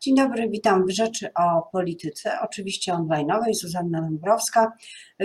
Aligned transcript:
Dzień 0.00 0.16
dobry, 0.16 0.48
witam 0.48 0.86
w 0.86 0.90
Rzeczy 0.90 1.28
o 1.34 1.62
Polityce, 1.72 2.38
oczywiście 2.42 2.92
online'owej, 2.92 3.54
Zuzanna 3.54 4.00
Dąbrowska. 4.00 4.72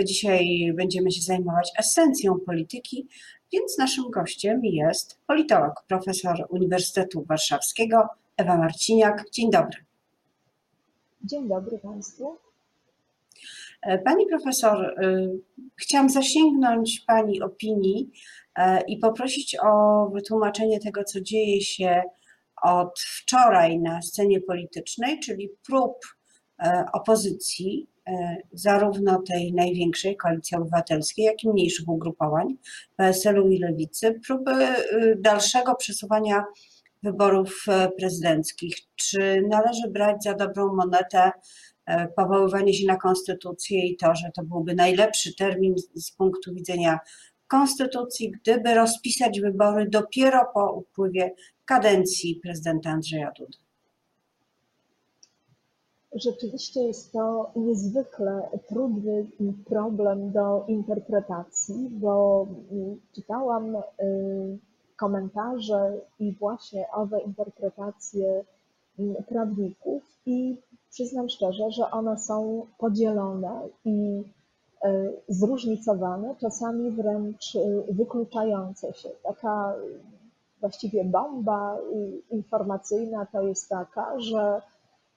Dzisiaj 0.04 0.72
będziemy 0.74 1.10
się 1.10 1.22
zajmować 1.22 1.72
esencją 1.78 2.40
polityki, 2.46 3.08
więc 3.52 3.78
naszym 3.78 4.10
gościem 4.10 4.64
jest 4.64 5.18
politolog, 5.26 5.84
profesor 5.88 6.46
Uniwersytetu 6.50 7.24
Warszawskiego 7.24 8.08
Ewa 8.36 8.58
Marciniak. 8.58 9.24
Dzień 9.32 9.50
dobry. 9.50 9.84
Dzień 11.24 11.48
dobry 11.48 11.78
Państwu. 11.78 12.36
Pani 14.04 14.26
profesor, 14.26 15.04
y, 15.04 15.40
chciałam 15.76 16.10
zasięgnąć 16.10 17.00
Pani 17.00 17.42
opinii 17.42 18.10
y, 18.58 18.62
i 18.88 18.98
poprosić 18.98 19.56
o 19.62 20.06
wytłumaczenie 20.14 20.80
tego, 20.80 21.04
co 21.04 21.20
dzieje 21.20 21.60
się 21.60 22.02
od 22.62 23.00
wczoraj 23.00 23.78
na 23.78 24.02
scenie 24.02 24.40
politycznej, 24.40 25.20
czyli 25.20 25.50
prób 25.66 25.92
e, 26.62 26.84
opozycji, 26.92 27.88
e, 28.08 28.36
zarówno 28.52 29.22
tej 29.22 29.52
największej 29.52 30.16
koalicji 30.16 30.56
obywatelskiej, 30.56 31.24
jak 31.24 31.44
i 31.44 31.48
mniejszych 31.48 31.88
ugrupowań 31.88 32.56
PSL-u 32.96 33.48
i 33.48 33.58
Lewicy, 33.58 34.20
próby 34.26 34.52
e, 34.52 34.76
dalszego 35.16 35.74
przesuwania 35.74 36.44
wyborów 37.02 37.66
prezydenckich. 37.98 38.76
Czy 38.96 39.42
należy 39.48 39.90
brać 39.90 40.24
za 40.24 40.34
dobrą 40.34 40.74
monetę 40.74 41.32
powoływanie 42.16 42.74
się 42.74 42.86
na 42.86 42.96
konstytucję 42.96 43.86
i 43.86 43.96
to, 43.96 44.14
że 44.14 44.30
to 44.36 44.42
byłby 44.42 44.74
najlepszy 44.74 45.34
termin 45.36 45.74
z 45.94 46.10
punktu 46.10 46.54
widzenia 46.54 46.98
konstytucji, 47.48 48.30
gdyby 48.30 48.74
rozpisać 48.74 49.40
wybory 49.40 49.86
dopiero 49.88 50.40
po 50.54 50.72
upływie 50.72 51.34
kadencji 51.66 52.40
prezydenta 52.42 52.90
Andrzeja 52.90 53.32
Dudy. 53.38 53.58
Rzeczywiście 56.14 56.80
jest 56.80 57.12
to 57.12 57.50
niezwykle 57.56 58.48
trudny 58.68 59.26
problem 59.64 60.32
do 60.32 60.64
interpretacji, 60.68 61.88
bo 61.90 62.46
mm, 62.72 63.00
czytałam 63.12 63.76
y, 63.76 64.58
komentarze 64.96 66.00
i 66.18 66.32
właśnie 66.32 66.86
owe 66.92 67.20
interpretacje 67.20 68.44
mm, 68.98 69.14
prawników 69.28 70.02
i 70.26 70.56
przyznam 70.90 71.28
szczerze, 71.28 71.70
że 71.70 71.90
one 71.90 72.18
są 72.18 72.66
podzielone 72.78 73.60
i 73.84 74.22
y, 74.84 74.88
zróżnicowane, 75.28 76.34
czasami 76.40 76.90
wręcz 76.90 77.54
y, 77.54 77.84
wykluczające 77.90 78.92
się. 78.92 79.08
Taka 79.22 79.74
właściwie 80.64 81.04
bomba 81.04 81.78
informacyjna 82.30 83.26
to 83.26 83.42
jest 83.42 83.68
taka, 83.68 84.20
że 84.20 84.62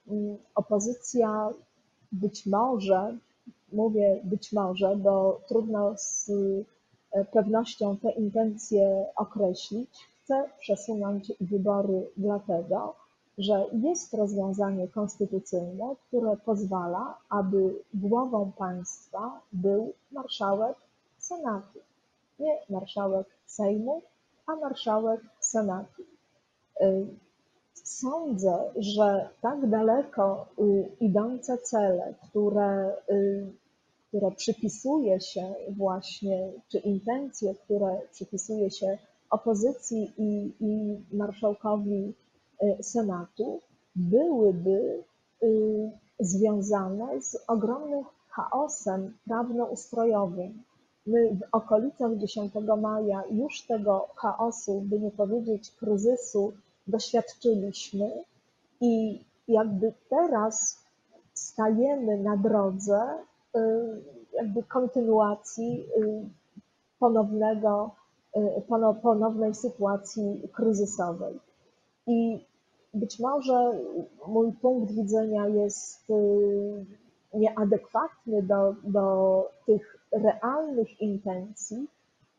mm, 0.08 0.36
opozycja 0.54 1.50
być 2.12 2.46
może, 2.46 3.18
mówię 3.72 4.20
być 4.24 4.52
może, 4.52 4.96
bo 4.96 5.40
trudno 5.48 5.94
z 5.96 6.30
e, 6.30 7.24
pewnością 7.24 7.96
te 7.96 8.10
intencje 8.10 9.06
określić, 9.16 9.90
chce 10.22 10.44
przesunąć 10.60 11.32
wybory 11.40 12.10
dlatego, 12.16 12.94
że 13.38 13.66
jest 13.72 14.14
rozwiązanie 14.14 14.88
konstytucyjne, 14.88 15.96
które 16.06 16.36
pozwala, 16.36 17.18
aby 17.28 17.82
głową 17.94 18.52
państwa 18.58 19.40
był 19.52 19.92
marszałek 20.12 20.76
Senatu. 21.18 21.78
Nie 22.38 22.58
marszałek 22.70 23.26
Sejmu, 23.46 24.02
a 24.48 24.56
marszałek 24.56 25.20
Senatu. 25.50 26.02
Y, 26.80 27.06
sądzę, 27.74 28.72
że 28.76 29.28
tak 29.40 29.70
daleko 29.70 30.46
y, 30.58 30.88
idące 31.00 31.58
cele, 31.58 32.14
które, 32.22 32.96
y, 33.10 33.52
które 34.08 34.30
przypisuje 34.30 35.20
się 35.20 35.54
właśnie, 35.76 36.52
czy 36.68 36.78
intencje, 36.78 37.54
które 37.54 38.00
przypisuje 38.12 38.70
się 38.70 38.98
opozycji 39.30 40.12
i, 40.18 40.52
i 40.60 41.00
marszałkowi 41.16 42.14
Senatu, 42.82 43.60
byłyby 43.96 45.04
związane 46.20 47.22
z 47.22 47.36
ogromnym 47.48 48.04
chaosem 48.28 49.14
prawno-ustrojowym, 49.24 50.62
w 51.08 51.40
okolicach 51.52 52.16
10 52.16 52.52
maja 52.80 53.22
już 53.30 53.62
tego 53.62 54.08
chaosu, 54.16 54.80
by 54.80 55.00
nie 55.00 55.10
powiedzieć 55.10 55.70
kryzysu, 55.70 56.52
doświadczyliśmy 56.86 58.24
i 58.80 59.24
jakby 59.48 59.92
teraz 60.10 60.84
stajemy 61.34 62.18
na 62.18 62.36
drodze 62.36 63.00
y, 63.56 63.60
jakby 64.32 64.62
kontynuacji 64.62 65.86
y, 65.96 66.28
ponownego, 66.98 67.90
y, 68.36 68.62
ponownej 69.02 69.54
sytuacji 69.54 70.48
kryzysowej. 70.52 71.38
I 72.06 72.46
być 72.94 73.18
może 73.20 73.80
mój 74.26 74.52
punkt 74.52 74.92
widzenia 74.92 75.48
jest 75.48 76.04
nieadekwatny 77.34 78.42
do, 78.42 78.74
do 78.84 79.44
tych 79.66 79.97
realnych 80.12 81.00
intencji, 81.00 81.86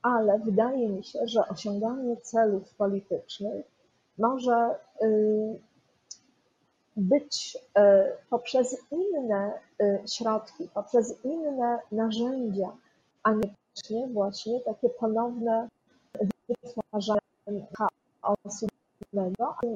ale 0.02 0.40
wydaje 0.40 0.90
mi 0.90 1.03
się, 1.03 1.28
że 1.28 1.47
osiąganie 1.47 2.18
celów 2.18 2.74
politycznych 2.74 3.66
może 4.18 4.75
y, 5.02 5.59
być 6.97 7.57
y, 7.57 7.81
poprzez 8.30 8.78
inne 8.91 9.53
y, 9.81 10.02
środki, 10.07 10.69
poprzez 10.74 11.25
inne 11.25 11.80
narzędzia, 11.91 12.72
a 13.24 13.34
nie 13.90 14.07
właśnie 14.07 14.59
takie 14.59 14.90
ponowne 14.90 15.68
wytwarzanie 16.50 17.68
chaosu, 17.78 18.68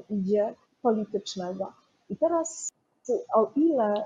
idzie 0.09 0.55
politycznego. 0.81 1.73
I 2.09 2.17
teraz 2.17 2.71
o 3.33 3.51
ile 3.55 3.93
y, 3.97 4.03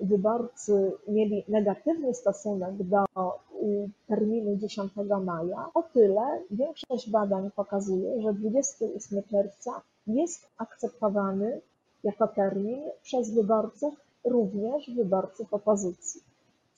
wyborcy 0.00 0.92
mieli 1.08 1.44
negatywny 1.48 2.14
stosunek 2.14 2.74
do 2.82 3.04
y, 3.04 3.90
terminu 4.08 4.56
10 4.56 4.92
maja, 5.24 5.70
o 5.74 5.82
tyle 5.82 6.42
większość 6.50 7.10
badań 7.10 7.50
pokazuje, 7.56 8.22
że 8.22 8.32
28 8.32 9.22
czerwca 9.22 9.80
jest 10.06 10.48
akceptowany 10.58 11.60
jako 12.04 12.28
termin 12.28 12.82
przez 13.02 13.34
wyborców, 13.34 13.94
również 14.24 14.90
wyborców 14.90 15.54
opozycji. 15.54 16.20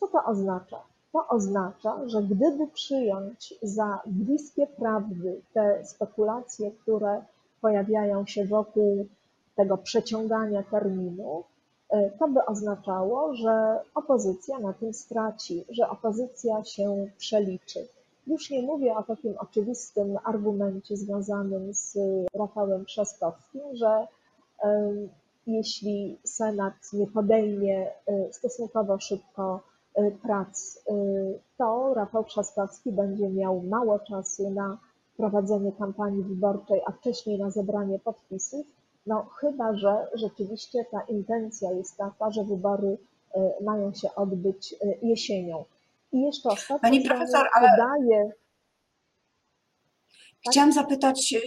Co 0.01 0.07
to 0.07 0.25
oznacza? 0.25 0.77
To 1.13 1.29
oznacza, 1.29 2.09
że 2.09 2.23
gdyby 2.23 2.67
przyjąć 2.67 3.55
za 3.63 4.03
bliskie 4.07 4.67
prawdy 4.67 5.41
te 5.53 5.85
spekulacje, 5.85 6.71
które 6.71 7.23
pojawiają 7.61 8.27
się 8.27 8.45
wokół 8.45 9.07
tego 9.57 9.79
przeciągania 9.79 10.63
terminu, 10.63 11.45
to 12.19 12.29
by 12.29 12.47
oznaczało, 12.47 13.35
że 13.35 13.81
opozycja 13.95 14.59
na 14.59 14.73
tym 14.73 14.95
straci, 14.95 15.65
że 15.69 15.89
opozycja 15.89 16.65
się 16.65 17.07
przeliczy. 17.19 17.89
Już 18.27 18.51
nie 18.51 18.63
mówię 18.63 18.97
o 18.97 19.03
takim 19.03 19.35
oczywistym 19.39 20.19
argumencie 20.25 20.97
związanym 20.97 21.75
z 21.75 21.99
Rafałem 22.35 22.85
Trzaskowskim, 22.85 23.63
że 23.73 24.07
e, 24.65 24.93
jeśli 25.47 26.19
Senat 26.25 26.75
nie 26.93 27.07
podejmie 27.07 27.91
e, 28.07 28.33
stosunkowo 28.33 29.01
szybko 29.01 29.61
prac, 30.23 30.85
to 31.59 31.95
Rafał 31.95 32.25
Trzaskowski 32.25 32.93
będzie 32.93 33.29
miał 33.29 33.61
mało 33.61 33.99
czasu 33.99 34.51
na 34.51 34.79
prowadzenie 35.17 35.73
kampanii 35.73 36.23
wyborczej, 36.23 36.81
a 36.87 36.93
wcześniej 36.93 37.39
na 37.39 37.51
zebranie 37.51 37.99
podpisów 37.99 38.67
no 39.07 39.27
chyba, 39.41 39.75
że 39.75 40.07
rzeczywiście 40.15 40.85
ta 40.91 41.01
intencja 41.01 41.73
jest 41.73 41.97
taka, 41.97 42.31
że 42.31 42.45
wybory 42.45 42.99
e, 43.35 43.53
mają 43.65 43.95
się 43.95 44.15
odbyć 44.15 44.73
e, 44.73 44.77
jesienią. 45.03 45.65
I 46.13 46.23
jeszcze 46.23 46.49
ostatnie 46.49 46.91
Pani 46.91 47.01
profesor, 47.01 47.49
ale 47.55 47.69
podaję... 47.71 48.33
chciałam 50.51 50.73
zapytać, 50.73 51.35
e, 51.35 51.41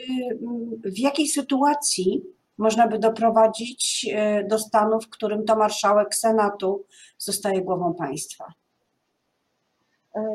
w 0.92 1.00
jakiej 1.00 1.28
sytuacji 1.28 2.24
można 2.58 2.88
by 2.88 3.00
doprowadzić 3.00 4.10
do 4.50 4.60
stanu, 4.60 5.02
w 5.02 5.10
którym 5.10 5.46
to 5.46 5.56
marszałek 5.56 6.16
Senatu 6.16 6.86
zostaje 7.18 7.62
głową 7.62 7.94
państwa? 7.94 8.54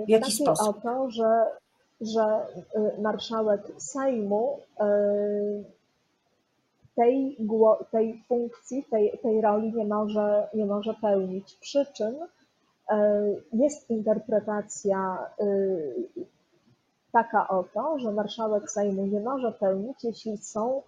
W 0.07 0.09
jaki 0.09 0.33
sposób? 0.33 0.77
o 0.77 0.81
to, 0.81 1.11
że, 1.11 1.45
że 2.01 2.47
marszałek 2.99 3.61
Sejmu 3.79 4.59
tej, 7.01 7.37
tej 7.91 8.25
funkcji, 8.29 8.85
tej, 8.91 9.19
tej 9.23 9.41
roli 9.41 9.73
nie 9.73 9.85
może, 9.85 10.49
nie 10.55 10.67
może 10.67 10.95
pełnić. 10.95 11.55
Przy 11.61 11.87
czym 11.93 12.15
e, 12.91 13.23
jest 13.53 13.91
interpretacja 13.91 15.31
e, 15.41 15.47
taka 17.13 17.49
oto, 17.49 17.99
że 17.99 18.13
marszałek 18.13 18.71
Sejmu 18.71 19.07
nie 19.07 19.21
może 19.21 19.53
pełnić, 19.53 20.05
jeśli 20.05 20.39
są 20.39 20.83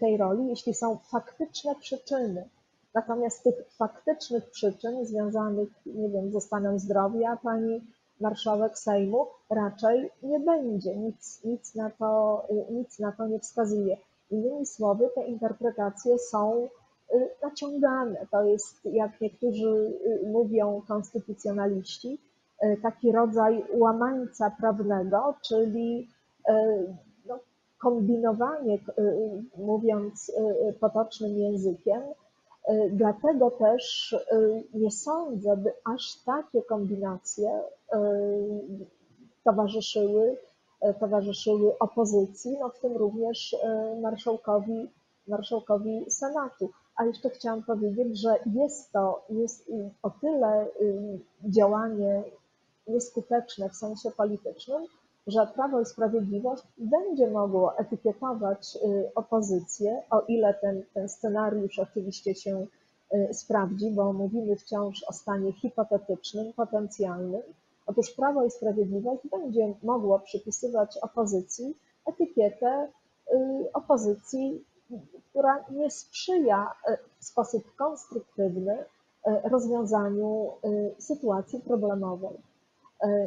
tej 0.00 0.16
roli, 0.16 0.48
jeśli 0.48 0.74
są 0.74 0.96
faktyczne 0.96 1.74
przyczyny. 1.74 2.48
Natomiast 2.94 3.44
tych 3.44 3.54
faktycznych 3.70 4.50
przyczyn 4.50 5.06
związanych, 5.06 5.68
nie 5.86 6.08
wiem, 6.08 6.32
ze 6.32 6.40
stanem 6.40 6.78
zdrowia 6.78 7.38
pani 7.42 7.80
marszałek 8.20 8.78
Sejmu 8.78 9.26
raczej 9.50 10.10
nie 10.22 10.40
będzie. 10.40 10.96
Nic, 10.96 11.44
nic, 11.44 11.74
na, 11.74 11.90
to, 11.90 12.42
nic 12.70 12.98
na 12.98 13.12
to 13.12 13.26
nie 13.26 13.38
wskazuje. 13.38 13.96
Innymi 14.30 14.66
słowy, 14.66 15.08
te 15.14 15.24
interpretacje 15.24 16.18
są 16.18 16.68
y, 17.14 17.28
naciągane. 17.42 18.26
To 18.30 18.42
jest, 18.42 18.84
jak 18.84 19.20
niektórzy 19.20 19.98
y, 20.06 20.28
mówią 20.28 20.82
konstytucjonaliści, 20.88 22.18
y, 22.64 22.76
taki 22.82 23.12
rodzaj 23.12 23.64
łamańca 23.72 24.56
prawnego, 24.60 25.34
czyli 25.42 26.08
no, 27.26 27.38
kombinowanie, 27.78 28.78
mówiąc 29.56 30.32
potocznym 30.80 31.38
językiem, 31.38 32.02
Dlatego 32.90 33.50
też 33.50 34.16
nie 34.74 34.90
sądzę, 34.90 35.56
by 35.56 35.72
aż 35.84 36.16
takie 36.26 36.62
kombinacje 36.62 37.60
towarzyszyły, 39.44 40.36
towarzyszyły 41.00 41.78
opozycji, 41.78 42.56
no 42.60 42.68
w 42.68 42.80
tym 42.80 42.96
również 42.96 43.56
marszałkowi, 44.02 44.90
marszałkowi 45.28 46.10
Senatu. 46.10 46.70
A 46.96 47.04
jeszcze 47.04 47.30
chciałam 47.30 47.62
powiedzieć, 47.62 48.20
że 48.20 48.34
jest 48.54 48.92
to 48.92 49.24
jest 49.30 49.72
o 50.02 50.10
tyle 50.10 50.66
działanie 51.44 52.22
nieskuteczne 52.86 53.68
w 53.68 53.76
sensie 53.76 54.10
politycznym, 54.10 54.86
że 55.26 55.46
Prawo 55.54 55.80
i 55.80 55.86
Sprawiedliwość 55.86 56.62
będzie 56.78 57.30
mogło 57.30 57.78
etykietować 57.78 58.78
opozycję, 59.14 60.02
o 60.10 60.20
ile 60.20 60.54
ten, 60.54 60.82
ten 60.94 61.08
scenariusz 61.08 61.78
oczywiście 61.78 62.34
się 62.34 62.66
sprawdzi, 63.32 63.90
bo 63.90 64.12
mówimy 64.12 64.56
wciąż 64.56 65.04
o 65.08 65.12
stanie 65.12 65.52
hipotetycznym, 65.52 66.52
potencjalnym. 66.52 67.42
Otóż 67.88 68.10
Prawo 68.10 68.44
i 68.44 68.50
Sprawiedliwość 68.50 69.22
będzie 69.30 69.74
mogło 69.82 70.18
przypisywać 70.18 70.98
opozycji 71.02 71.78
etykietę 72.06 72.88
opozycji, 73.74 74.64
która 75.30 75.64
nie 75.70 75.90
sprzyja 75.90 76.72
w 77.18 77.24
sposób 77.24 77.74
konstruktywny 77.76 78.84
rozwiązaniu 79.44 80.52
sytuacji 80.98 81.60
problemowej. 81.60 82.36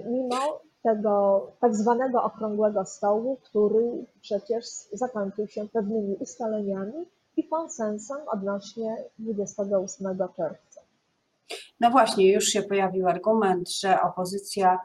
Mimo 0.05 0.61
tego 0.83 1.47
tak 1.59 1.75
zwanego 1.75 2.23
okrągłego 2.23 2.85
stołu, 2.85 3.37
który 3.43 4.05
przecież 4.21 4.65
zakończył 4.93 5.47
się 5.47 5.67
pewnymi 5.67 6.15
ustaleniami 6.15 7.05
i 7.37 7.47
konsensem 7.47 8.17
odnośnie 8.27 8.97
28 9.19 10.17
czerwca. 10.35 10.70
No 11.81 11.91
właśnie, 11.91 12.31
już 12.31 12.45
się 12.45 12.61
pojawił 12.61 13.07
argument, 13.07 13.71
że 13.71 14.01
opozycja, 14.01 14.79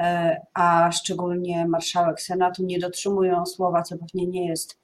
e, 0.00 0.40
a 0.54 0.92
szczególnie 0.92 1.66
marszałek 1.68 2.20
Senatu 2.20 2.62
nie 2.64 2.78
dotrzymują 2.78 3.46
słowa, 3.46 3.82
co 3.82 3.98
pewnie 3.98 4.26
nie 4.26 4.48
jest 4.48 4.80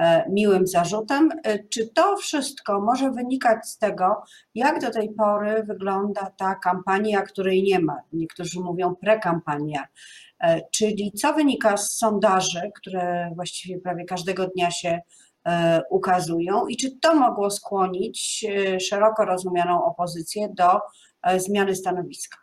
E, 0.00 0.30
miłym 0.30 0.66
zarzutem. 0.66 1.28
E, 1.44 1.58
czy 1.64 1.88
to 1.88 2.16
wszystko 2.16 2.80
może 2.80 3.10
wynikać 3.10 3.66
z 3.66 3.78
tego, 3.78 4.22
jak 4.54 4.80
do 4.80 4.90
tej 4.90 5.10
pory 5.14 5.62
wygląda 5.62 6.30
ta 6.36 6.54
kampania, 6.54 7.22
której 7.22 7.62
nie 7.62 7.80
ma? 7.80 8.02
Niektórzy 8.12 8.60
mówią 8.60 8.94
prekampania, 8.94 9.86
czyli 10.70 11.12
co 11.12 11.32
wynika 11.34 11.76
z 11.76 11.96
sondaży, 11.96 12.70
które 12.74 13.30
właściwie 13.34 13.80
prawie 13.80 14.04
każdego 14.04 14.46
dnia 14.46 14.70
się 14.70 15.00
ukazują 15.90 16.66
i 16.66 16.76
czy 16.76 16.98
to 17.00 17.14
mogło 17.14 17.50
skłonić 17.50 18.46
szeroko 18.80 19.24
rozumianą 19.24 19.84
opozycję 19.84 20.48
do 20.54 20.80
zmiany 21.36 21.76
stanowiska? 21.76 22.36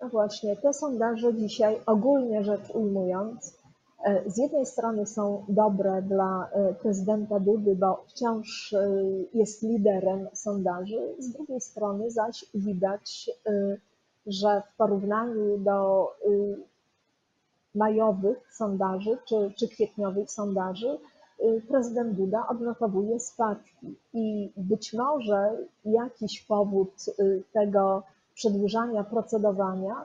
No 0.00 0.08
właśnie, 0.08 0.56
te 0.56 0.72
sondaże 0.72 1.34
dzisiaj 1.34 1.80
ogólnie 1.86 2.44
rzecz 2.44 2.70
ujmując 2.74 3.64
E, 4.04 4.30
z 4.30 4.38
jednej 4.38 4.66
strony 4.66 5.06
są 5.06 5.44
dobre 5.48 6.02
dla 6.02 6.48
e, 6.52 6.74
prezydenta 6.74 7.40
Dudy, 7.40 7.76
bo 7.76 8.04
wciąż 8.08 8.72
e, 8.72 8.88
jest 9.34 9.62
liderem 9.62 10.28
sondaży, 10.32 11.14
z 11.18 11.32
drugiej 11.32 11.60
strony 11.60 12.10
zaś 12.10 12.44
widać, 12.54 13.30
że 14.26 14.62
w 14.72 14.76
porównaniu 14.76 15.58
do 15.58 16.08
majowych 17.74 18.54
sondaży 18.54 19.18
czy, 19.28 19.52
czy 19.56 19.68
kwietniowych 19.68 20.30
sondaży, 20.30 20.98
prezydent 21.68 22.16
Duda 22.16 22.48
odnotowuje 22.48 23.20
spadki. 23.20 23.94
I 24.12 24.52
być 24.56 24.92
może 24.92 25.56
jakiś 25.84 26.42
powód 26.42 27.04
tego 27.52 28.02
przedłużania 28.34 29.04
procedowania 29.04 30.04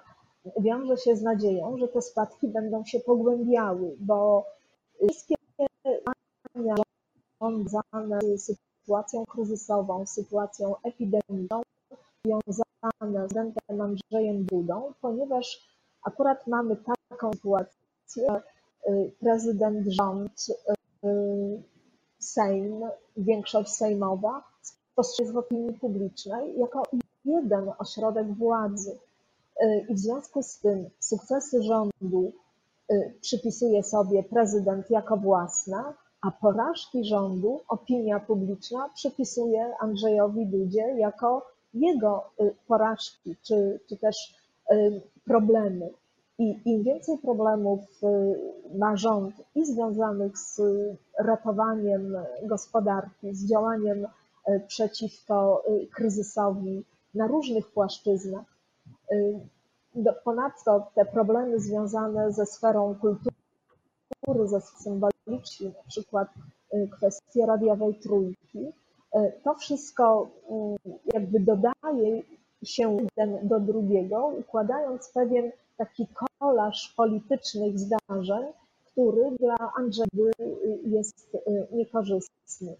wiąże 0.59 0.97
się 0.97 1.15
z 1.15 1.21
nadzieją, 1.21 1.77
że 1.77 1.87
te 1.87 2.01
spadki 2.01 2.47
będą 2.47 2.83
się 2.85 2.99
pogłębiały, 2.99 3.95
bo 3.99 4.45
wszystkie 4.97 5.35
działania 6.55 6.75
związane 7.41 8.19
z 8.37 8.57
sytuacją 8.89 9.25
kryzysową, 9.25 10.05
sytuacją 10.05 10.75
epidemiczną, 10.83 11.61
związane 12.23 13.27
z 13.29 13.33
prezydentem 13.33 13.81
Andrzejem 13.81 14.45
Dudą, 14.45 14.93
ponieważ 15.01 15.67
akurat 16.03 16.47
mamy 16.47 16.77
taką 17.09 17.31
sytuację, 17.33 18.41
y, 18.87 19.11
prezydent, 19.19 19.87
rząd, 19.87 20.45
y, 20.49 20.78
Sejm, 22.19 22.81
większość 23.17 23.71
sejmowa 23.71 24.43
postrzega 24.95 25.31
w 25.31 25.37
opinii 25.37 25.73
publicznej 25.73 26.59
jako 26.59 26.83
jeden 27.25 27.71
ośrodek 27.77 28.27
władzy. 28.27 28.97
I 29.89 29.93
w 29.93 29.99
związku 29.99 30.43
z 30.43 30.59
tym 30.59 30.89
sukcesy 30.99 31.63
rządu 31.63 32.31
y, 32.91 33.13
przypisuje 33.21 33.83
sobie 33.83 34.23
prezydent 34.23 34.89
jako 34.89 35.17
własne, 35.17 35.83
a 36.21 36.31
porażki 36.31 37.05
rządu 37.05 37.59
opinia 37.67 38.19
publiczna 38.19 38.89
przypisuje 38.95 39.73
Andrzejowi 39.79 40.45
Dudzie 40.45 40.93
jako 40.97 41.45
jego 41.73 42.29
y, 42.41 42.55
porażki, 42.67 43.35
czy, 43.41 43.79
czy 43.89 43.97
też 43.97 44.35
y, 44.71 45.01
problemy. 45.25 45.89
I 46.39 46.61
im 46.65 46.83
więcej 46.83 47.17
problemów 47.17 47.79
ma 48.75 48.97
rząd 48.97 49.35
i 49.55 49.65
związanych 49.65 50.37
z 50.37 50.61
ratowaniem 51.19 52.17
gospodarki, 52.43 53.35
z 53.35 53.49
działaniem 53.49 54.07
przeciwko 54.67 55.63
kryzysowi 55.95 56.83
na 57.15 57.27
różnych 57.27 57.71
płaszczyznach, 57.71 58.59
Y, 59.95 60.13
ponadto 60.23 60.91
te 60.95 61.05
problemy 61.05 61.59
związane 61.59 62.31
ze 62.31 62.45
sferą 62.45 62.95
kultury, 62.95 64.47
ze 64.47 64.61
symboliczną, 64.61 65.67
na 65.67 65.83
przykład 65.87 66.27
y, 66.73 66.87
kwestie 66.87 67.45
radiowej 67.45 67.95
trójki, 67.95 68.59
y, 69.15 69.33
to 69.43 69.55
wszystko 69.55 70.29
jakby 71.13 71.39
dodaje 71.39 72.23
się 72.63 72.97
jeden 72.97 73.47
do 73.47 73.59
drugiego, 73.59 74.27
układając 74.27 75.11
pewien 75.13 75.51
taki 75.77 76.07
kolaż 76.49 76.93
politycznych 76.97 77.79
zdarzeń, 77.79 78.45
który 78.85 79.31
dla 79.39 79.71
Andrzeja 79.77 80.31
jest 80.85 81.37
niekorzystny. 81.71 82.75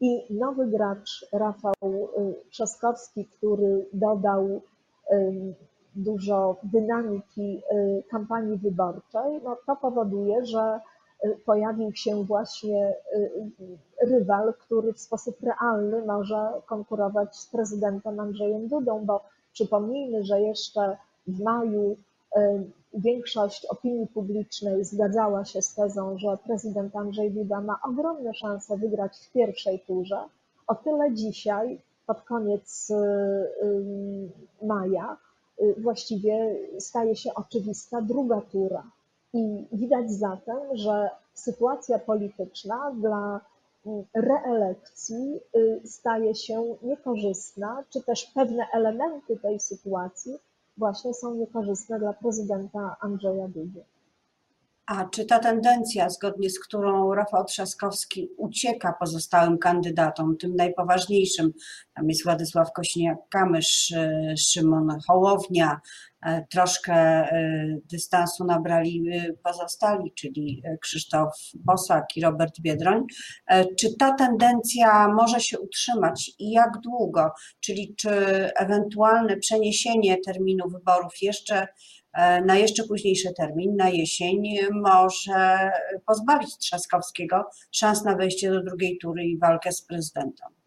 I 0.00 0.34
nowy 0.34 0.66
gracz, 0.66 1.26
Rafał 1.32 2.08
Trzaskowski, 2.50 3.26
który 3.26 3.86
dodał 3.92 4.60
dużo 5.96 6.56
dynamiki 6.62 7.62
y, 7.72 8.02
kampanii 8.10 8.58
wyborczej, 8.58 9.40
no 9.44 9.56
to 9.66 9.76
powoduje, 9.76 10.46
że 10.46 10.80
y, 11.24 11.36
pojawił 11.46 11.92
się 11.94 12.24
właśnie 12.24 12.94
y, 13.16 14.06
rywal, 14.06 14.54
który 14.54 14.92
w 14.92 15.00
sposób 15.00 15.36
realny 15.42 16.06
może 16.06 16.52
konkurować 16.66 17.36
z 17.36 17.46
prezydentem 17.46 18.20
Andrzejem 18.20 18.68
Dudą, 18.68 19.04
bo 19.04 19.24
przypomnijmy, 19.52 20.24
że 20.24 20.40
jeszcze 20.40 20.96
w 21.26 21.42
maju 21.42 21.96
większość 22.94 23.66
opinii 23.66 24.06
publicznej 24.06 24.84
zgadzała 24.84 25.44
się 25.44 25.62
z 25.62 25.74
tezą, 25.74 26.18
że 26.18 26.38
prezydent 26.46 26.96
Andrzej 26.96 27.30
Duda 27.30 27.60
ma 27.60 27.78
ogromne 27.82 28.34
szanse 28.34 28.76
wygrać 28.76 29.18
w 29.18 29.32
pierwszej 29.32 29.80
turze. 29.80 30.18
O 30.66 30.74
tyle 30.74 31.14
dzisiaj, 31.14 31.80
pod 32.06 32.22
koniec 32.22 32.92
maja, 34.62 35.16
Y, 35.62 35.74
właściwie 35.78 36.56
staje 36.78 37.16
się 37.16 37.34
oczywista 37.34 38.00
druga 38.02 38.40
tura. 38.40 38.82
I 39.32 39.66
widać 39.72 40.12
zatem, 40.12 40.58
że 40.72 41.10
sytuacja 41.34 41.98
polityczna 41.98 42.92
dla 43.00 43.40
reelekcji 44.14 45.40
y, 45.56 45.80
staje 45.84 46.34
się 46.34 46.76
niekorzystna, 46.82 47.84
czy 47.90 48.02
też 48.02 48.24
pewne 48.34 48.66
elementy 48.72 49.36
tej 49.36 49.60
sytuacji 49.60 50.38
właśnie 50.76 51.14
są 51.14 51.34
niekorzystne 51.34 51.98
dla 51.98 52.12
prezydenta 52.12 52.96
Andrzeja 53.00 53.48
Dudy. 53.48 53.84
A 54.86 55.04
czy 55.04 55.24
ta 55.24 55.38
tendencja, 55.38 56.08
zgodnie 56.10 56.50
z 56.50 56.60
którą 56.60 57.14
Rafał 57.14 57.44
Trzaskowski 57.44 58.28
ucieka 58.36 58.94
pozostałym 59.00 59.58
kandydatom, 59.58 60.36
tym 60.36 60.56
najpoważniejszym, 60.56 61.52
tam 61.94 62.08
jest 62.08 62.24
Władysław 62.24 62.68
Kośniak-Kamysz, 62.78 63.96
y, 63.96 64.36
Szymon 64.36 64.98
Hołownia, 65.06 65.80
troszkę 66.50 67.28
y, 67.32 67.82
dystansu 67.90 68.44
nabrali 68.44 69.04
pozostali, 69.44 70.12
czyli 70.12 70.62
Krzysztof 70.80 71.34
Bosak 71.54 72.16
i 72.16 72.20
Robert 72.20 72.60
Biedroń. 72.60 73.04
Czy 73.80 73.96
ta 73.96 74.14
tendencja 74.14 75.08
może 75.08 75.40
się 75.40 75.60
utrzymać 75.60 76.30
i 76.38 76.50
jak 76.50 76.70
długo? 76.82 77.30
Czyli 77.60 77.94
czy 77.96 78.10
ewentualne 78.56 79.36
przeniesienie 79.36 80.16
terminu 80.26 80.68
wyborów 80.68 81.12
jeszcze 81.22 81.66
E, 82.14 82.40
na 82.40 82.56
jeszcze 82.56 82.84
późniejszy 82.84 83.32
termin, 83.36 83.76
na 83.76 83.88
jesień, 83.88 84.42
może 84.72 85.70
pozbawić 86.06 86.58
Trzaskowskiego 86.58 87.44
szans 87.72 88.04
na 88.04 88.16
wejście 88.16 88.50
do 88.50 88.62
drugiej 88.62 88.98
tury 88.98 89.24
i 89.24 89.38
walkę 89.38 89.72
z 89.72 89.82
prezydentem. 89.82 90.63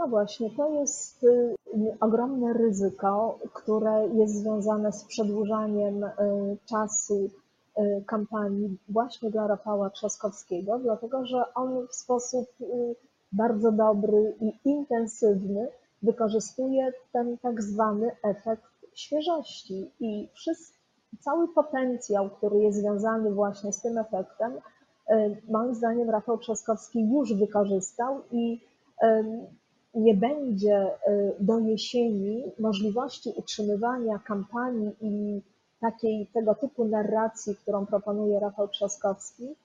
No 0.00 0.08
właśnie, 0.08 0.50
to 0.50 0.70
jest 0.70 1.24
y, 1.24 1.54
ogromne 2.00 2.52
ryzyko, 2.52 3.38
które 3.52 4.08
jest 4.14 4.34
związane 4.34 4.92
z 4.92 5.04
przedłużaniem 5.04 6.04
y, 6.04 6.10
czasu 6.66 7.30
y, 7.78 8.04
kampanii 8.06 8.78
właśnie 8.88 9.30
dla 9.30 9.46
Rafała 9.46 9.90
Trzaskowskiego, 9.90 10.78
dlatego 10.78 11.26
że 11.26 11.54
on 11.54 11.86
w 11.86 11.94
sposób 11.94 12.46
bardzo 13.32 13.72
dobry 13.72 14.36
i 14.40 14.68
intensywny 14.68 15.68
wykorzystuje 16.02 16.92
ten 17.12 17.38
tak 17.38 17.62
zwany 17.62 18.10
efekt 18.22 18.70
świeżości. 18.94 19.90
I 20.00 20.28
cały 21.20 21.48
potencjał, 21.48 22.30
który 22.30 22.58
jest 22.58 22.78
związany 22.78 23.30
właśnie 23.30 23.72
z 23.72 23.80
tym 23.82 23.98
efektem, 23.98 24.52
moim 25.48 25.74
zdaniem 25.74 26.10
Rafał 26.10 26.38
Trzaskowski 26.38 27.10
już 27.12 27.34
wykorzystał 27.34 28.20
i 28.30 28.60
nie 29.94 30.14
będzie 30.14 30.76
e, 30.76 31.32
do 31.40 31.58
jesieni 31.58 32.44
możliwości 32.58 33.32
utrzymywania 33.36 34.18
kampanii 34.18 34.96
i 35.00 35.42
takiej 35.80 36.26
tego 36.26 36.54
typu 36.54 36.84
narracji, 36.84 37.56
którą 37.56 37.86
proponuje 37.86 38.40
Rafał 38.40 38.68
Trzaskowski, 38.68 39.56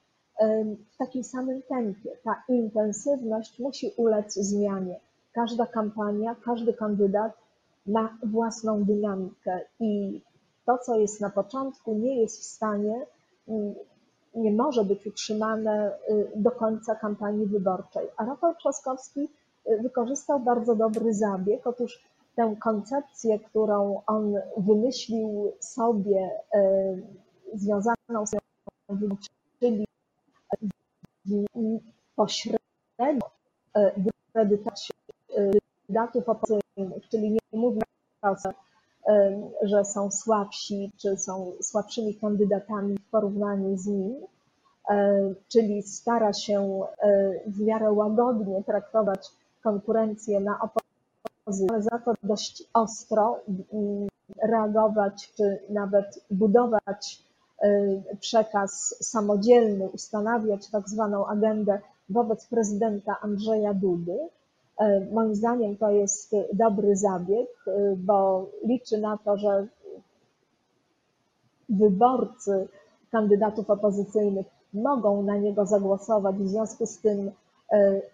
w 0.94 0.98
takim 0.98 1.24
samym 1.24 1.62
tempie. 1.62 2.10
Ta 2.24 2.44
intensywność 2.50 3.60
musi 3.60 3.92
ulec 3.98 4.34
zmianie. 4.34 5.00
Każda 5.34 5.66
kampania, 5.66 6.36
każdy 6.46 6.74
kandydat 6.74 7.32
ma 7.86 8.18
własną 8.24 8.84
dynamikę 8.84 9.60
i 9.80 10.22
to, 10.66 10.78
co 10.78 11.00
jest 11.00 11.22
na 11.22 11.30
początku, 11.30 11.94
nie 11.94 12.22
jest 12.22 12.40
w 12.40 12.44
stanie, 12.44 13.06
mm, 13.48 13.76
nie 14.36 14.52
może 14.52 14.84
być 14.84 15.08
utrzymane 15.08 15.92
y, 16.10 16.32
do 16.36 16.52
końca 16.52 16.96
kampanii 16.96 17.46
wyborczej. 17.46 18.08
A 18.18 18.26
Rafał 18.26 18.56
Trzaskowski 18.56 19.20
y, 19.22 19.28
wykorzystał 19.82 20.40
bardzo 20.40 20.76
dobry 20.76 21.14
zabieg. 21.14 21.68
Otóż 21.68 22.04
tę 22.36 22.56
koncepcję, 22.60 23.40
którą 23.40 24.02
on 24.08 24.36
wymyślił 24.58 25.52
sobie, 25.60 26.30
y, 26.56 27.58
związaną 27.58 28.26
z 28.26 28.36
czyli 29.60 29.86
pośrednio 32.16 33.30
dyskredytację 33.98 34.96
kandydatów 35.88 36.30
opozycyjnych, 36.30 37.10
czyli 37.10 37.32
nie 37.32 37.60
mówi 37.60 37.82
że 39.62 39.86
są 39.86 40.12
słabsi, 40.12 40.92
czy 40.98 41.18
są 41.18 41.52
słabszymi 41.62 42.16
kandydatami 42.16 42.98
w 42.98 43.10
porównaniu 43.10 43.78
z 43.78 43.88
nim, 43.88 44.16
czyli 45.48 45.84
stara 45.84 46.34
się 46.34 46.82
w 47.48 47.60
miarę 47.60 47.92
łagodnie 47.92 48.64
traktować 48.64 49.32
konkurencję 49.66 50.40
na 50.40 50.60
opozycję, 50.62 51.68
ale 51.70 51.82
za 51.82 52.00
to 52.06 52.14
dość 52.24 52.64
ostro 52.74 53.40
reagować, 54.44 55.32
czy 55.38 55.60
nawet 55.70 56.26
budować 56.32 57.24
przekaz 58.20 58.96
samodzielny, 59.02 59.90
ustanawiać 59.90 60.70
tak 60.70 60.90
zwaną 60.90 61.28
agendę 61.28 61.80
wobec 62.10 62.48
prezydenta 62.48 63.16
Andrzeja 63.22 63.74
Dudy, 63.74 64.18
E, 64.78 65.08
moim 65.12 65.36
zdaniem 65.36 65.78
to 65.78 65.92
jest 65.92 66.36
dobry 66.54 66.96
zabieg, 66.96 67.50
e, 67.68 67.96
bo 67.96 68.46
liczy 68.64 68.98
na 68.98 69.18
to, 69.18 69.38
że 69.38 69.68
wyborcy 71.70 72.68
kandydatów 73.12 73.70
opozycyjnych 73.70 74.46
mogą 74.74 75.24
na 75.24 75.38
niego 75.38 75.66
zagłosować, 75.66 76.36
w 76.36 76.48
związku 76.48 76.86
z 76.86 76.98
tym 76.98 77.32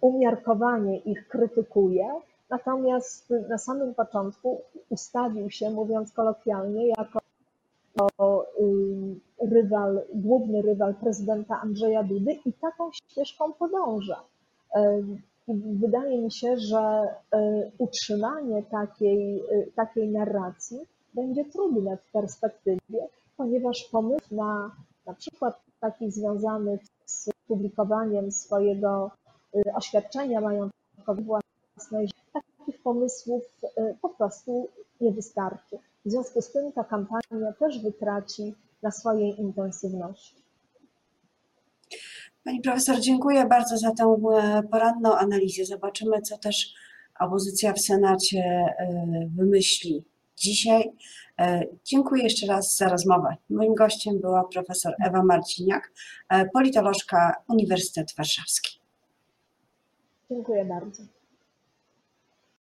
umiarkowanie 0.01 0.97
ich 0.97 1.27
krytykuje, 1.27 2.07
natomiast 2.49 3.33
na 3.49 3.57
samym 3.57 3.93
początku 3.95 4.61
ustawił 4.89 5.49
się, 5.49 5.69
mówiąc 5.69 6.11
kolokwialnie, 6.11 6.87
jako 6.87 7.21
rywal, 9.41 10.01
główny 10.13 10.61
rywal 10.61 10.95
prezydenta 10.95 11.61
Andrzeja 11.61 12.03
Dudy 12.03 12.39
i 12.45 12.53
taką 12.53 12.91
ścieżką 12.91 13.53
podąża. 13.53 14.23
Wydaje 15.47 16.21
mi 16.21 16.31
się, 16.31 16.57
że 16.57 16.79
e, 16.79 17.71
utrzymanie 17.77 18.63
takiej, 18.63 19.39
e, 19.39 19.71
takiej 19.75 20.09
narracji 20.09 20.79
będzie 21.13 21.45
trudne 21.45 21.97
w 21.97 22.11
perspektywie, 22.11 23.07
ponieważ 23.37 23.89
pomysł 23.91 24.35
na 24.35 24.71
na 25.05 25.13
przykład 25.13 25.61
taki 25.79 26.11
związany 26.11 26.79
z 27.05 27.29
publikowaniem 27.47 28.31
swojego 28.31 29.11
e, 29.11 29.20
oświadczenia 29.75 30.41
majątkowego 30.41 31.39
własnej, 31.75 32.09
takich 32.33 32.81
pomysłów 32.81 33.43
po 34.01 34.09
prostu 34.09 34.69
nie 35.01 35.11
wystarczy. 35.11 35.77
W 36.05 36.09
związku 36.11 36.41
z 36.41 36.51
tym 36.51 36.71
ta 36.71 36.83
kampania 36.83 37.53
też 37.59 37.79
wytraci 37.79 38.53
na 38.83 38.91
swojej 38.91 39.39
intensywności. 39.39 40.35
Pani 42.43 42.61
profesor, 42.61 42.99
dziękuję 42.99 43.45
bardzo 43.45 43.77
za 43.77 43.91
tę 43.91 44.03
e, 44.03 44.63
poranną 44.63 45.15
analizę. 45.15 45.65
Zobaczymy, 45.65 46.21
co 46.21 46.37
też 46.37 46.73
opozycja 47.19 47.73
w 47.73 47.79
Senacie 47.79 48.39
e, 48.39 49.29
wymyśli 49.35 50.05
dzisiaj. 50.37 50.91
E, 51.39 51.63
dziękuję 51.85 52.23
jeszcze 52.23 52.47
raz 52.47 52.77
za 52.77 52.89
rozmowę. 52.89 53.35
Moim 53.49 53.75
gościem 53.75 54.19
była 54.21 54.43
profesor 54.53 54.93
Ewa 55.05 55.23
Marciniak, 55.23 55.91
politolożka 56.53 57.35
Uniwersytet 57.49 58.13
Warszawski. 58.17 58.80
Dziękuję 60.31 60.65
bardzo. 60.65 61.03